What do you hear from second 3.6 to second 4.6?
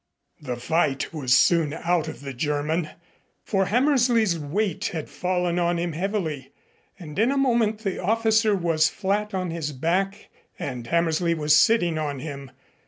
Hammersley's